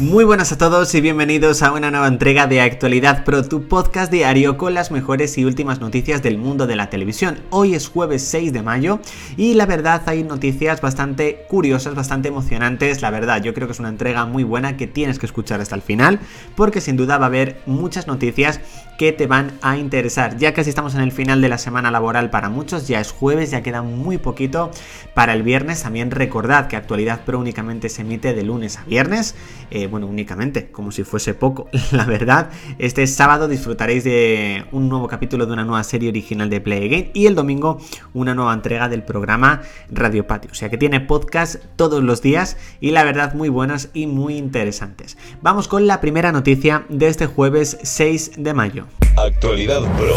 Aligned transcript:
Muy 0.00 0.24
buenas 0.24 0.50
a 0.50 0.58
todos 0.58 0.92
y 0.96 1.00
bienvenidos 1.00 1.62
a 1.62 1.70
una 1.70 1.88
nueva 1.88 2.08
entrega 2.08 2.48
de 2.48 2.60
Actualidad 2.60 3.22
Pro, 3.22 3.44
tu 3.44 3.68
podcast 3.68 4.10
diario 4.10 4.58
con 4.58 4.74
las 4.74 4.90
mejores 4.90 5.38
y 5.38 5.44
últimas 5.44 5.78
noticias 5.78 6.20
del 6.20 6.36
mundo 6.36 6.66
de 6.66 6.74
la 6.74 6.90
televisión. 6.90 7.38
Hoy 7.50 7.76
es 7.76 7.86
jueves 7.86 8.24
6 8.24 8.52
de 8.52 8.62
mayo 8.64 8.98
y 9.36 9.54
la 9.54 9.66
verdad 9.66 10.02
hay 10.06 10.24
noticias 10.24 10.80
bastante 10.80 11.46
curiosas, 11.48 11.94
bastante 11.94 12.26
emocionantes. 12.26 13.02
La 13.02 13.10
verdad, 13.10 13.40
yo 13.40 13.54
creo 13.54 13.68
que 13.68 13.72
es 13.72 13.78
una 13.78 13.88
entrega 13.88 14.26
muy 14.26 14.42
buena 14.42 14.76
que 14.76 14.88
tienes 14.88 15.20
que 15.20 15.26
escuchar 15.26 15.60
hasta 15.60 15.76
el 15.76 15.82
final 15.82 16.18
porque 16.56 16.80
sin 16.80 16.96
duda 16.96 17.16
va 17.16 17.26
a 17.26 17.28
haber 17.28 17.62
muchas 17.64 18.08
noticias 18.08 18.58
que 18.98 19.12
te 19.12 19.26
van 19.26 19.52
a 19.62 19.76
interesar. 19.76 20.36
Ya 20.36 20.54
casi 20.54 20.70
estamos 20.70 20.94
en 20.94 21.00
el 21.00 21.12
final 21.12 21.40
de 21.40 21.48
la 21.48 21.58
semana 21.58 21.90
laboral 21.90 22.30
para 22.30 22.48
muchos, 22.48 22.88
ya 22.88 23.00
es 23.00 23.12
jueves, 23.12 23.50
ya 23.50 23.62
queda 23.62 23.82
muy 23.82 24.18
poquito 24.18 24.70
para 25.14 25.32
el 25.32 25.42
viernes. 25.42 25.82
También 25.82 26.10
recordad 26.10 26.68
que 26.68 26.76
Actualidad 26.76 27.24
Pro 27.24 27.38
únicamente 27.38 27.88
se 27.88 28.02
emite 28.02 28.34
de 28.34 28.42
lunes 28.42 28.78
a 28.78 28.84
viernes. 28.84 29.34
Eh, 29.70 29.86
bueno, 29.86 30.06
únicamente, 30.06 30.70
como 30.70 30.92
si 30.92 31.04
fuese 31.04 31.34
poco, 31.34 31.68
la 31.92 32.04
verdad. 32.04 32.50
Este 32.78 33.06
sábado 33.06 33.48
disfrutaréis 33.48 34.04
de 34.04 34.64
un 34.72 34.88
nuevo 34.88 35.08
capítulo 35.08 35.46
de 35.46 35.52
una 35.52 35.64
nueva 35.64 35.84
serie 35.84 36.08
original 36.08 36.50
de 36.50 36.60
Play 36.60 36.86
Again 36.86 37.10
y 37.14 37.26
el 37.26 37.34
domingo 37.34 37.78
una 38.12 38.34
nueva 38.34 38.54
entrega 38.54 38.88
del 38.88 39.02
programa 39.02 39.62
Radio 39.90 40.26
Patio. 40.26 40.50
O 40.52 40.54
sea 40.54 40.70
que 40.70 40.78
tiene 40.78 41.00
podcast 41.00 41.56
todos 41.76 42.02
los 42.02 42.22
días 42.22 42.56
y 42.80 42.90
la 42.90 43.04
verdad 43.04 43.34
muy 43.34 43.48
buenos 43.48 43.88
y 43.92 44.06
muy 44.06 44.36
interesantes. 44.36 45.16
Vamos 45.42 45.68
con 45.68 45.86
la 45.86 46.00
primera 46.00 46.32
noticia 46.32 46.84
de 46.88 47.08
este 47.08 47.26
jueves 47.26 47.78
6 47.82 48.32
de 48.38 48.54
mayo. 48.54 48.86
Actualidad 49.16 49.82
Pro. 49.96 50.14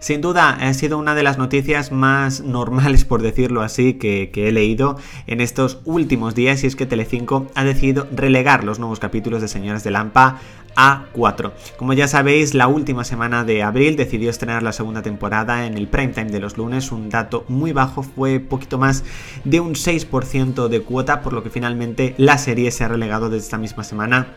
Sin 0.00 0.22
duda, 0.22 0.50
ha 0.50 0.72
sido 0.74 0.96
una 0.96 1.14
de 1.14 1.22
las 1.22 1.36
noticias 1.36 1.92
más 1.92 2.40
normales, 2.40 3.04
por 3.04 3.20
decirlo 3.20 3.60
así, 3.60 3.94
que, 3.94 4.30
he 4.34 4.50
leído 4.50 4.98
en 5.26 5.42
estos 5.42 5.80
últimos 5.84 6.34
días 6.34 6.64
y 6.64 6.66
es 6.66 6.76
que 6.76 6.86
Telecinco 6.86 7.46
ha 7.54 7.64
decidido 7.64 8.08
relegar 8.10 8.64
los 8.64 8.78
nuevos 8.78 8.98
capítulos 8.98 9.42
de 9.42 9.48
Señoras 9.48 9.84
de 9.84 9.90
Lampa 9.90 10.38
a 10.74 11.04
4. 11.12 11.52
Como 11.76 11.92
ya 11.92 12.08
sabéis, 12.08 12.54
la 12.54 12.68
última 12.68 13.04
semana 13.04 13.44
de 13.44 13.62
abril 13.62 13.96
decidió 13.96 14.30
estrenar 14.30 14.62
la 14.62 14.72
segunda 14.72 15.02
temporada 15.02 15.66
en 15.66 15.76
el 15.76 15.88
prime 15.88 16.14
time 16.14 16.30
de 16.30 16.40
los 16.40 16.56
lunes, 16.56 16.90
un 16.90 17.10
dato 17.10 17.44
muy 17.48 17.72
bajo, 17.72 18.02
fue 18.02 18.40
poquito 18.40 18.78
más 18.78 19.04
de 19.44 19.60
un 19.60 19.74
6% 19.74 20.68
de 20.68 20.80
cuota, 20.80 21.20
por 21.20 21.34
lo 21.34 21.42
que 21.42 21.50
finalmente 21.50 22.14
la 22.16 22.38
serie 22.38 22.70
se 22.70 22.84
ha 22.84 22.88
relegado 22.88 23.28
desde 23.28 23.44
esta 23.44 23.58
misma 23.58 23.84
semana 23.84 24.28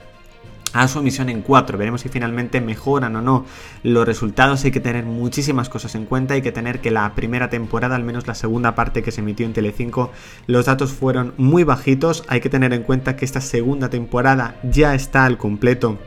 a 0.73 0.87
su 0.87 0.99
emisión 0.99 1.29
en 1.29 1.41
4. 1.41 1.77
Veremos 1.77 2.01
si 2.01 2.09
finalmente 2.09 2.59
mejoran 2.61 3.15
o 3.15 3.21
no 3.21 3.45
los 3.83 4.05
resultados. 4.05 4.63
Hay 4.65 4.71
que 4.71 4.79
tener 4.79 5.05
muchísimas 5.05 5.69
cosas 5.69 5.95
en 5.95 6.05
cuenta. 6.05 6.33
Hay 6.33 6.41
que 6.41 6.51
tener 6.51 6.81
que 6.81 6.91
la 6.91 7.13
primera 7.15 7.49
temporada, 7.49 7.95
al 7.95 8.03
menos 8.03 8.27
la 8.27 8.35
segunda 8.35 8.75
parte 8.75 9.03
que 9.03 9.11
se 9.11 9.21
emitió 9.21 9.45
en 9.45 9.53
Telecinco, 9.53 10.11
los 10.47 10.65
datos 10.65 10.91
fueron 10.91 11.33
muy 11.37 11.63
bajitos. 11.63 12.23
Hay 12.27 12.41
que 12.41 12.49
tener 12.49 12.73
en 12.73 12.83
cuenta 12.83 13.15
que 13.15 13.25
esta 13.25 13.41
segunda 13.41 13.89
temporada 13.89 14.55
ya 14.63 14.95
está 14.95 15.25
al 15.25 15.37
completo 15.37 15.97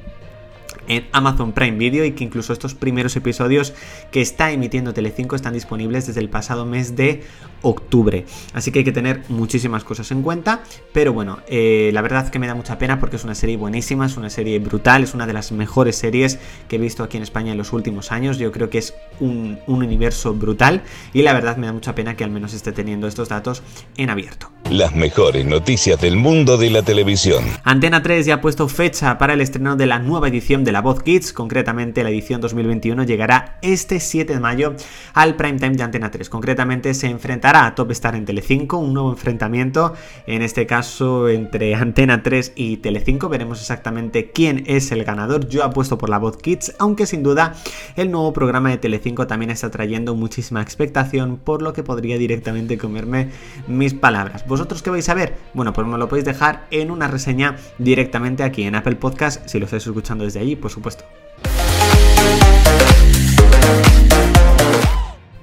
en 0.89 1.07
Amazon 1.13 1.53
Prime 1.53 1.77
Video 1.77 2.05
y 2.05 2.13
que 2.13 2.25
incluso 2.25 2.53
estos 2.53 2.75
primeros 2.75 3.17
episodios 3.17 3.75
que 4.11 4.21
está 4.21 4.51
emitiendo 4.51 4.93
Telecinco 4.93 5.37
están 5.37 5.55
disponibles 5.55 6.07
desde 6.07 6.21
el 6.21 6.29
pasado 6.29 6.67
mes 6.67 6.97
de 6.97 7.23
octubre. 7.63 8.25
Así 8.53 8.71
que 8.71 8.81
hay 8.81 8.85
que 8.85 8.93
tener 8.93 9.23
muchísimas 9.29 9.85
cosas 9.85 10.11
en 10.11 10.23
cuenta, 10.23 10.63
pero 10.93 11.13
bueno, 11.13 11.39
eh, 11.49 11.91
la 11.93 12.03
verdad 12.03 12.29
que 12.29 12.39
me 12.39 12.47
da 12.47 12.55
mucha 12.55 12.79
pena 12.79 13.01
porque 13.01 13.17
es 13.17 13.25
una 13.25 13.35
serie 13.35 13.57
buenísima, 13.57 14.07
es 14.07 14.17
una 14.17 14.31
serie 14.31 14.59
brutal, 14.59 15.03
es 15.03 15.15
una 15.15 15.27
de 15.27 15.33
las 15.33 15.53
mejores 15.53 15.97
series 15.97 16.39
que 16.69 16.77
he 16.77 16.79
visto 16.79 17.03
aquí 17.03 17.17
en 17.17 17.23
España 17.23 17.53
en 17.53 17.59
los 17.59 17.73
últimos 17.73 18.13
años. 18.13 18.39
Yo 18.39 18.53
creo 18.53 18.71
que 18.71 18.79
es 18.79 18.95
un, 19.21 19.59
un 19.67 19.83
universo 19.83 20.35
brutal 20.35 20.83
y 21.13 21.23
la 21.23 21.33
verdad 21.33 21.57
me 21.57 21.67
da 21.67 21.73
mucha 21.73 21.95
pena 21.95 22.17
que 22.17 22.25
al 22.25 22.31
menos 22.31 22.55
esté 22.55 22.73
teniendo 22.73 23.07
estos 23.07 23.29
datos 23.29 23.63
en 23.97 24.11
abierto. 24.11 24.51
Las 24.71 24.97
mejores 24.97 25.47
noticias 25.47 26.01
del 26.01 26.17
mundo 26.17 26.59
de 26.59 26.71
la 26.71 26.83
televisión. 26.83 27.45
Antena 27.63 28.03
3 28.03 28.27
ya 28.27 28.35
ha 28.35 28.41
puesto 28.41 28.67
fecha 28.67 29.17
para 29.17 29.35
el 29.35 29.41
estreno 29.41 29.77
de 29.77 29.87
la 29.87 30.01
nueva 30.01 30.27
edición 30.27 30.65
de 30.65 30.73
La 30.73 30.81
Voz 30.81 31.05
Kids, 31.05 31.33
concretamente 31.33 32.03
la 32.03 32.11
edición 32.11 32.41
2021 32.41 33.05
llegará 33.05 33.59
este 33.63 34.01
7 34.01 34.35
de 34.35 34.41
mayo 34.41 34.75
al 35.15 35.37
prime 35.37 35.61
time 35.61 35.77
de 35.77 35.85
Antena 35.85 36.11
3. 36.11 36.29
Concretamente 36.29 36.95
se 36.95 37.07
enfrentará 37.07 37.65
a 37.65 37.77
Top 37.77 37.93
Star 37.93 38.17
en 38.17 38.25
Telecinco, 38.25 38.79
un 38.79 38.93
nuevo 38.93 39.13
enfrentamiento, 39.13 39.95
en 40.27 40.43
este 40.43 40.67
caso 40.67 41.29
entre 41.29 41.77
Antena 41.77 42.25
3 42.25 42.55
y 42.57 42.79
Telecinco. 42.79 43.29
Veremos 43.29 43.61
exactamente 43.61 44.33
quién 44.33 44.65
es 44.67 44.91
el 44.91 45.05
ganador. 45.05 45.49
Yo 45.49 45.63
apuesto 45.63 45.97
por 45.97 46.11
La 46.11 46.19
Voz 46.19 46.39
Kids, 46.39 46.75
aunque 46.81 47.07
sin 47.07 47.23
duda 47.23 47.55
el 47.95 48.11
nuevo 48.11 48.33
programa 48.33 48.71
de 48.71 48.79
Telecinco 48.79 49.29
también 49.29 49.53
está 49.53 49.71
trayendo 49.71 50.17
muchísima 50.17 50.61
expectación, 50.61 51.37
por 51.37 51.63
lo 51.63 51.73
que 51.73 51.85
podría 51.85 52.19
directamente 52.19 52.79
comerme 52.79 53.31
mis 53.69 53.95
palabras. 53.95 54.43
¿Vosotros 54.57 54.83
qué 54.83 54.89
vais 54.89 55.07
a 55.11 55.13
ver? 55.13 55.37
Bueno, 55.53 55.75
pues 55.75 55.87
me 55.87 55.99
lo 55.99 56.09
podéis 56.09 56.25
dejar 56.25 56.67
en 56.71 56.91
una 56.91 57.09
reseña 57.09 57.57
directamente 57.77 58.43
aquí 58.43 58.63
en 58.63 58.75
Apple 58.75 58.97
Podcast, 58.97 59.47
si 59.47 59.59
lo 59.59 59.67
estáis 59.67 59.87
escuchando 59.87 60.25
desde 60.25 60.41
allí, 60.41 60.57
por 60.57 60.71
supuesto. 60.71 61.05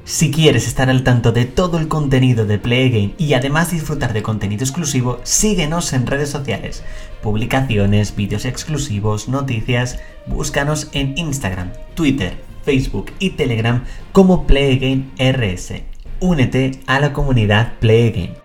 Si 0.04 0.32
quieres 0.32 0.66
estar 0.66 0.90
al 0.90 1.04
tanto 1.04 1.32
de 1.32 1.46
todo 1.46 1.78
el 1.78 1.88
contenido 1.88 2.48
de 2.48 2.58
Play 2.58 3.14
y 3.20 3.36
además 3.36 3.70
disfrutar 3.70 4.14
de 4.14 4.24
contenido 4.24 4.64
exclusivo, 4.64 5.20
síguenos 5.22 5.94
en 5.94 6.08
redes 6.08 6.30
sociales, 6.30 6.84
publicaciones, 7.22 8.16
vídeos 8.16 8.46
exclusivos, 8.46 9.30
noticias, 9.30 10.00
búscanos 10.26 10.90
en 10.94 11.16
Instagram, 11.20 11.72
Twitter, 11.94 12.36
Facebook 12.64 13.12
y 13.20 13.30
Telegram 13.30 13.84
como 14.12 14.48
Play 14.48 15.12
RS. 15.20 15.84
Únete 16.20 16.80
a 16.88 17.00
la 17.00 17.14
comunidad 17.14 17.74
Play 17.80 18.42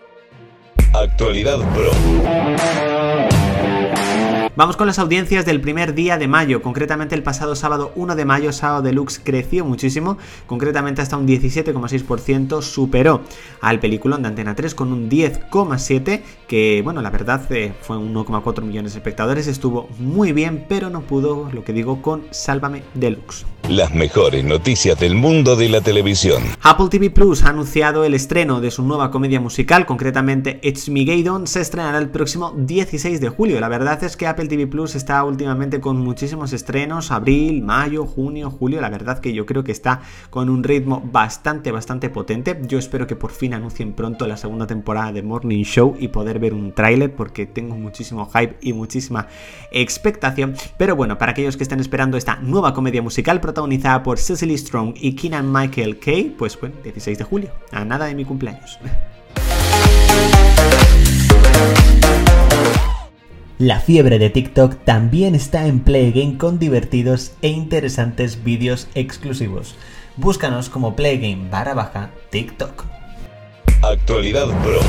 Actualidad 1.03 1.59
Pro. 1.75 1.93
Vamos 4.57 4.77
con 4.77 4.89
las 4.89 4.99
audiencias 4.99 5.47
del 5.47 5.61
primer 5.61 5.95
día 5.95 6.19
de 6.19 6.27
mayo, 6.27 6.61
concretamente 6.63 7.15
el 7.15 7.23
pasado 7.23 7.55
sábado 7.55 7.93
1 7.95 8.17
de 8.17 8.25
mayo, 8.25 8.53
Sábado 8.53 8.83
Deluxe 8.83 9.21
creció 9.23 9.65
muchísimo, 9.65 10.19
concretamente 10.49 11.01
hasta 11.01 11.17
un 11.17 11.29
17,6%, 11.29 12.61
superó 12.63 13.21
al 13.61 13.79
peliculón 13.79 14.23
de 14.23 14.29
Antena 14.29 14.57
3 14.57 14.75
con 14.75 14.93
un 14.93 15.09
10,7%, 15.09 16.21
que 16.49 16.81
bueno, 16.83 17.01
la 17.01 17.11
verdad 17.11 17.47
eh, 17.53 17.73
fue 17.81 17.97
1,4 17.97 18.63
millones 18.63 18.95
de 18.95 18.99
espectadores, 18.99 19.47
estuvo 19.47 19.89
muy 20.01 20.33
bien, 20.33 20.67
pero 20.69 20.91
no 20.91 21.03
pudo, 21.03 21.49
lo 21.53 21.63
que 21.63 21.73
digo, 21.73 22.03
con 22.03 22.25
Sálvame 22.33 22.83
Deluxe. 22.95 23.47
Las 23.69 23.95
mejores 23.95 24.43
noticias 24.45 24.99
del 24.99 25.15
mundo 25.15 25.55
de 25.55 25.69
la 25.69 25.83
televisión. 25.83 26.43
Apple 26.63 26.89
TV 26.89 27.11
Plus 27.11 27.45
ha 27.45 27.51
anunciado 27.51 28.03
el 28.03 28.15
estreno 28.15 28.63
de 28.63 28.71
su 28.71 28.83
nueva 28.83 29.11
comedia 29.11 29.43
musical, 29.43 29.85
concretamente 29.85 30.59
It's 30.63 30.89
Me 30.89 31.05
Gaydon, 31.05 31.47
se 31.47 31.61
estrenará 31.61 31.99
el 31.99 32.09
próximo 32.09 32.55
16 32.57 33.21
de 33.21 33.29
julio. 33.29 33.61
La 33.61 33.69
verdad 33.69 34.03
es 34.05 34.17
que 34.17 34.27
Apple 34.27 34.49
TV 34.49 34.67
Plus 34.69 34.95
está 34.95 35.23
últimamente 35.23 35.83
con 35.83 35.99
muchísimos 35.99 36.55
estrenos, 36.55 37.11
abril, 37.11 37.63
mayo, 37.63 38.07
junio, 38.07 38.51
julio, 38.51 38.81
la 38.81 38.89
verdad 38.89 39.19
que 39.19 39.35
yo 39.35 39.45
creo 39.45 39.65
que 39.65 39.73
está 39.73 40.01
con 40.31 40.49
un 40.49 40.65
ritmo 40.65 41.03
bastante, 41.05 41.71
bastante 41.71 42.09
potente. 42.09 42.59
Yo 42.67 42.79
espero 42.79 43.07
que 43.07 43.17
por 43.17 43.33
fin 43.33 43.53
anuncien 43.53 43.93
pronto 43.93 44.27
la 44.27 44.39
segunda 44.39 44.67
temporada 44.67 45.13
de 45.13 45.23
Morning 45.23 45.65
Show 45.65 45.95
y 46.01 46.09
poder 46.09 46.39
ver 46.39 46.55
un 46.55 46.73
tráiler 46.73 47.15
porque 47.15 47.45
tengo 47.45 47.77
muchísimo 47.77 48.31
hype 48.35 48.57
y 48.63 48.73
muchísima 48.73 49.27
expectación. 49.73 50.55
Pero 50.79 50.97
bueno, 50.97 51.19
para 51.19 51.33
aquellos 51.33 51.59
que 51.59 51.65
estén 51.65 51.81
esperando 51.81 52.17
esta 52.17 52.37
nueva 52.37 52.73
comedia 52.73 53.03
musical 53.03 53.43
por 54.05 54.19
Cecily 54.19 54.57
Strong 54.57 54.95
y 55.01 55.15
Keenan 55.15 55.53
Michael 55.53 55.99
Kay, 55.99 56.35
pues 56.39 56.59
bueno, 56.61 56.77
16 56.83 57.19
de 57.19 57.25
julio, 57.25 57.51
a 57.73 57.85
nada 57.85 58.07
de 58.07 58.15
mi 58.15 58.25
cumpleaños. 58.25 58.79
La 63.59 63.81
fiebre 63.81 64.21
de 64.21 64.31
TikTok 64.31 64.85
también 64.85 65.35
está 65.35 65.67
en 65.67 65.81
Play 65.81 66.13
Game 66.13 66.39
con 66.39 66.61
divertidos 66.61 67.33
e 67.43 67.49
interesantes 67.49 68.45
vídeos 68.45 68.87
exclusivos. 68.95 69.75
Búscanos 70.17 70.69
como 70.69 70.95
Playgame 70.95 71.49
barra 71.51 71.75
baja 71.75 72.11
TikTok. 72.31 72.85
Actualidad 73.83 74.47
Pro. 74.63 74.81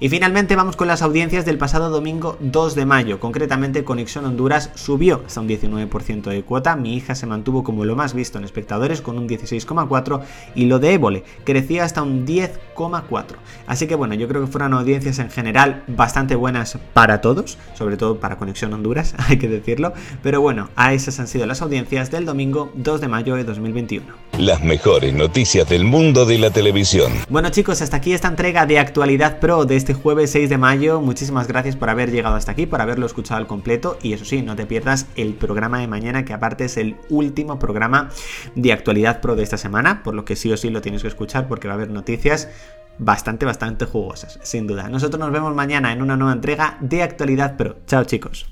Y 0.00 0.08
finalmente 0.10 0.54
vamos 0.54 0.76
con 0.76 0.86
las 0.86 1.02
audiencias 1.02 1.44
del 1.44 1.58
pasado 1.58 1.90
domingo 1.90 2.36
2 2.38 2.76
de 2.76 2.86
mayo. 2.86 3.18
Concretamente 3.18 3.82
Conexión 3.82 4.26
Honduras 4.26 4.70
subió 4.76 5.22
hasta 5.26 5.40
un 5.40 5.48
19% 5.48 6.30
de 6.30 6.44
cuota. 6.44 6.76
Mi 6.76 6.94
hija 6.94 7.16
se 7.16 7.26
mantuvo 7.26 7.64
como 7.64 7.84
lo 7.84 7.96
más 7.96 8.14
visto 8.14 8.38
en 8.38 8.44
espectadores 8.44 9.02
con 9.02 9.18
un 9.18 9.28
16,4% 9.28 10.22
y 10.54 10.66
lo 10.66 10.78
de 10.78 10.94
Évole 10.94 11.24
crecía 11.42 11.82
hasta 11.82 12.02
un 12.02 12.24
10,4%. 12.24 13.24
Así 13.66 13.88
que 13.88 13.96
bueno, 13.96 14.14
yo 14.14 14.28
creo 14.28 14.40
que 14.40 14.46
fueron 14.46 14.72
audiencias 14.74 15.18
en 15.18 15.30
general 15.30 15.82
bastante 15.88 16.36
buenas 16.36 16.78
para 16.94 17.20
todos, 17.20 17.58
sobre 17.74 17.96
todo 17.96 18.20
para 18.20 18.36
Conexión 18.36 18.72
Honduras, 18.72 19.16
hay 19.28 19.38
que 19.38 19.48
decirlo. 19.48 19.94
Pero 20.22 20.40
bueno, 20.40 20.70
a 20.76 20.92
esas 20.92 21.18
han 21.18 21.26
sido 21.26 21.44
las 21.46 21.60
audiencias 21.60 22.12
del 22.12 22.24
domingo 22.24 22.70
2 22.76 23.00
de 23.00 23.08
mayo 23.08 23.34
de 23.34 23.42
2021. 23.42 24.27
Las 24.38 24.62
mejores 24.62 25.12
noticias 25.14 25.68
del 25.68 25.82
mundo 25.82 26.24
de 26.24 26.38
la 26.38 26.52
televisión. 26.52 27.12
Bueno 27.28 27.48
chicos, 27.50 27.82
hasta 27.82 27.96
aquí 27.96 28.12
esta 28.12 28.28
entrega 28.28 28.66
de 28.66 28.78
Actualidad 28.78 29.40
Pro 29.40 29.64
de 29.64 29.74
este 29.74 29.94
jueves 29.94 30.30
6 30.30 30.48
de 30.48 30.56
mayo. 30.56 31.00
Muchísimas 31.00 31.48
gracias 31.48 31.74
por 31.74 31.90
haber 31.90 32.12
llegado 32.12 32.36
hasta 32.36 32.52
aquí, 32.52 32.64
por 32.64 32.80
haberlo 32.80 33.04
escuchado 33.04 33.38
al 33.38 33.48
completo. 33.48 33.98
Y 34.00 34.12
eso 34.12 34.24
sí, 34.24 34.42
no 34.42 34.54
te 34.54 34.64
pierdas 34.64 35.06
el 35.16 35.34
programa 35.34 35.80
de 35.80 35.88
mañana, 35.88 36.24
que 36.24 36.34
aparte 36.34 36.66
es 36.66 36.76
el 36.76 36.94
último 37.08 37.58
programa 37.58 38.10
de 38.54 38.72
actualidad 38.72 39.20
pro 39.20 39.34
de 39.34 39.42
esta 39.42 39.56
semana, 39.56 40.04
por 40.04 40.14
lo 40.14 40.24
que 40.24 40.36
sí 40.36 40.52
o 40.52 40.56
sí 40.56 40.70
lo 40.70 40.82
tienes 40.82 41.02
que 41.02 41.08
escuchar 41.08 41.48
porque 41.48 41.66
va 41.66 41.74
a 41.74 41.76
haber 41.76 41.90
noticias 41.90 42.48
bastante, 42.96 43.44
bastante 43.44 43.86
jugosas, 43.86 44.38
sin 44.44 44.68
duda. 44.68 44.88
Nosotros 44.88 45.18
nos 45.18 45.32
vemos 45.32 45.52
mañana 45.56 45.92
en 45.92 46.00
una 46.00 46.16
nueva 46.16 46.32
entrega 46.32 46.78
de 46.80 47.02
Actualidad 47.02 47.56
Pro. 47.56 47.78
Chao 47.88 48.04
chicos. 48.04 48.46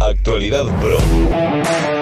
Actualidad 0.00 0.64
Pro. 0.80 2.01